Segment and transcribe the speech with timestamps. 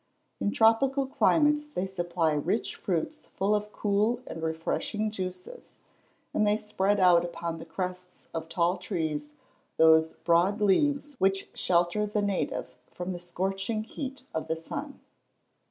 [0.39, 5.77] In tropical climates they supply rich fruits full of cool and refreshing juices,
[6.33, 9.29] and they spread out upon the crests of tall trees
[9.77, 15.01] those broad leaves which shelter the native from the scorching heat of the sun.